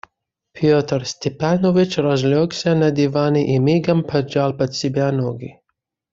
[0.53, 5.61] Петр Степанович разлегся на диване и мигом поджал под себя ноги.